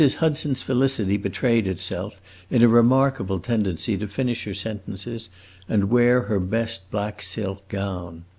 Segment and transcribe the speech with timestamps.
[0.17, 2.19] Hudson's felicity betrayed itself
[2.49, 5.29] in a remarkable tendency to finish her sentences
[5.69, 8.25] and wear her best black silk gown.